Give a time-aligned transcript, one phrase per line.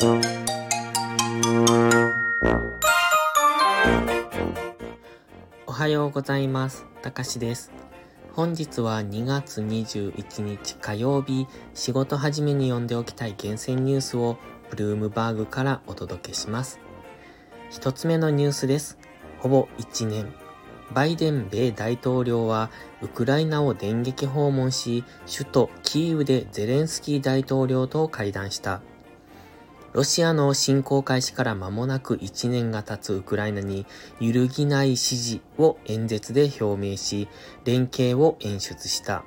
[0.00, 0.06] お
[5.72, 6.86] はようございます。
[7.02, 7.72] たかしです。
[8.32, 14.36] 本日は2月21日火曜日、仕事始めに読んでおきたい厳選ニュースを
[14.70, 16.78] ブルームバーグからお届けします。
[17.68, 18.98] 一つ目のニュースです。
[19.40, 20.32] ほぼ1年。
[20.92, 22.70] バイデン米大統領は
[23.02, 28.80] ウクライナを電撃訪問し、首都キーウでゼレンスキー大統領と会談した。
[29.98, 33.84] ロシアの侵攻開始から間もなく1年が経つウクライナに
[34.20, 37.26] 揺るぎない支持を演説で表明し、
[37.64, 39.24] 連携を演出した。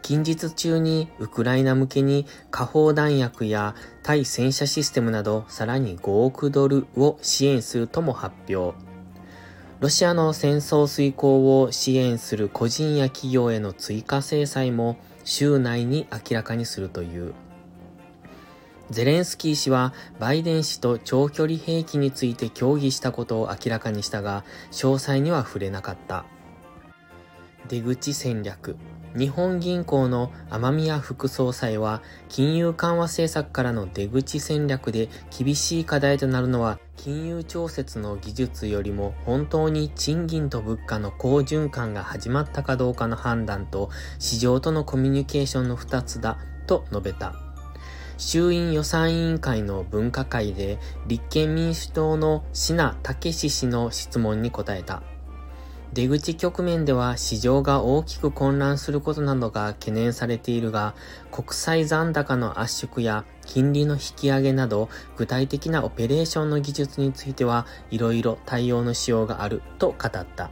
[0.00, 8.78] 近日中にウクライナ向けに下砲弾薬や対戦車システムなどさらに5億ドルを支援するとも発表。
[9.80, 17.34] ロシアの戦争遂行を支援する個人や企業への追加制裁も週内に明らかにするという。
[18.90, 26.24] ゼレンスキー氏はバイデン氏と長距離兵器について協議したことを明らかにしたが、詳細には触れなかった。
[27.68, 28.76] 出口戦略。
[29.16, 47.47] 日本銀行の雨宮副総裁は、金融緩和政策からの出口戦略で厳しい課題となるのは、金融調節の技術よりも本当に賃金と物価の好循環が始まったかどうかの判断と、市場とのコミュニケーションの2つだ、と述べた。
[48.18, 55.02] 衆院予算委員会の分科会で立憲民主党の品武氏の質問に答えた。
[55.94, 60.94] 出口局面では市場が大きく混乱することなどが懸念されているが、
[61.30, 70.50] 国際残高の圧縮や金利の引き上げなど具体的なオペレーションの技術についてはいろいろ対応のしようがあると語った。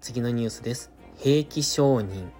[0.00, 0.92] 次のニュースです。
[1.18, 2.30] 兵器承認。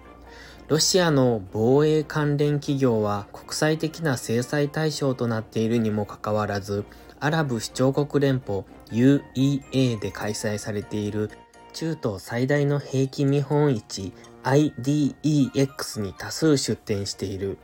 [0.69, 6.85] ロシアの防衛関連企業は国際的な制裁対象となっているにもかかわらず、
[7.19, 11.31] アラブ首長国連邦 UEA で開催されている
[11.73, 14.13] 中東最大の兵器見本市
[14.43, 17.57] IDEX に多数出展している。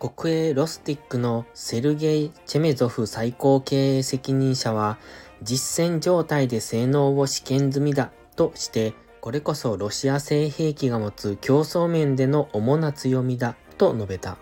[0.00, 4.98] 国営ロスティックのセルゲイ・チェメゾフ最高経営責任者は、
[5.42, 14.38] 実戦状態で性能を試験済みだとして、これこそロシア製兵器が持つ競争面での主な強みだと述べた。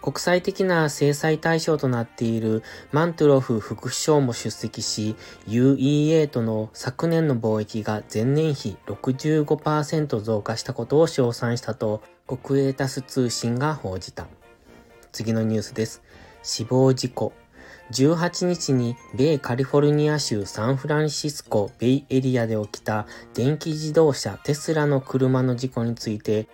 [0.00, 5.14] 国際的な制裁対象となっているマントゥロフ副首相も出席し、
[5.46, 14.26] UEA との昨年の貿易が前年比65%増加したことを称賛したと国営タス通信が報じた。
[15.12, 16.02] 次のニュースです。
[16.42, 17.32] 死亡事故。
[17.92, 26.48] 18日に米カリフォルニア州サンフランシスコベイエリアで起きた電気自動車テスラの車の事故について、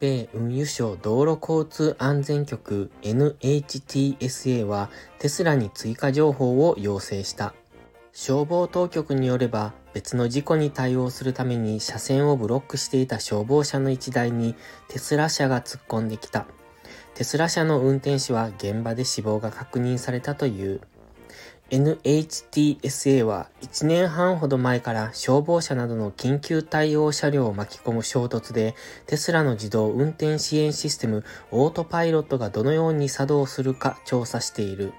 [0.00, 7.54] 米運輸省道路交通安全局 NHTSA はテスラに追加情報を要請した。
[8.12, 14.54] 消防当局によれば別の事故に対応するために車線をブロックしていた消防車の1台に
[14.88, 16.46] テスラ車が突っ込んできた。
[17.14, 20.80] テスラ車の運転手は現場で死亡が確認されたという。
[21.70, 28.74] NHTSA は1年半ほど前から消防車などの緊急対応車両を巻き込む衝突で
[29.06, 34.92] テスラの自動運転支援システムオートパイロットがどのように作動するか調査している。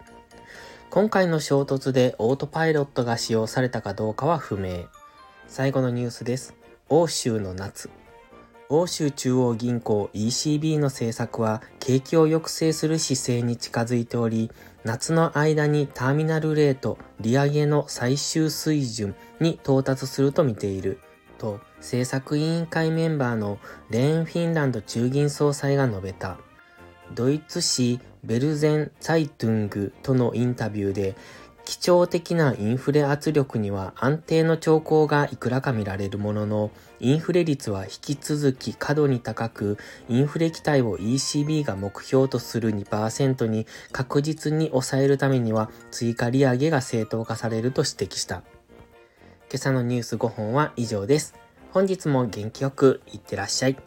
[0.90, 4.86] 今回の衝突でオートパイロットが使用されたかどうかは不明。
[5.48, 6.56] 最後のニュースです。
[6.90, 7.90] 欧州の夏。
[8.76, 14.50] 欧州中央銀行 ECB の政策は景気を抑制する姿勢に近づいており、
[14.84, 20.98] 夏の間にターミナルレート、利上げの最終水準に到達すると見ている、
[21.38, 23.60] と政策委員会メンバーの
[23.92, 26.40] レーンフィンランド中銀総裁が述べた。
[27.14, 31.16] ドイツ紙ベルゼン・ツァイトゥングとのインタビューで、
[31.66, 39.78] 基調的なインフレ圧力には安定の兆候がいくらか見られるものの、インフレ率は引き続き過度に高く、
[40.10, 48.44] インフレ期待を ECB が目標とする2%に確実に抑えるためには追加利上げが正当化されると指摘した。
[49.50, 51.34] 今朝のニュース5本は以上です。
[51.72, 53.78] 本日も元気よくいってらっしゃい。